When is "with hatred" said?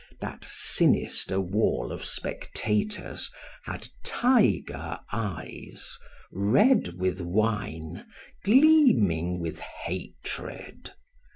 9.39-10.91